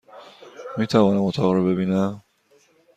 میتوانم 0.77 1.23
اتاق 1.23 1.53
را 1.53 1.63
ببینم؟ 1.63 2.23